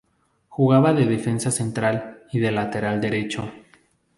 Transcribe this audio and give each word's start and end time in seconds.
Jugaba 0.49 0.95
de 0.95 1.05
defensa 1.05 1.51
central 1.51 2.23
y 2.31 2.39
de 2.39 2.51
lateral 2.51 2.99
derecho. 2.99 3.51